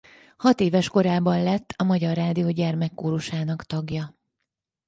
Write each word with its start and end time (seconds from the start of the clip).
Hatéves 0.37 0.87
korában 0.89 1.43
lett 1.43 1.73
a 1.77 1.83
Magyar 1.83 2.15
Rádió 2.15 2.49
Gyermekkórusának 2.49 3.63
tagja. 3.63 4.15